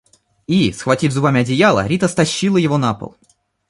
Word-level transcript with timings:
И, 0.47 0.73
схватив 0.73 1.11
зубами 1.11 1.41
одеяло, 1.41 1.85
Рита 1.85 2.07
стащила 2.07 2.57
его 2.57 2.79
на 2.79 2.95
пол. 2.95 3.17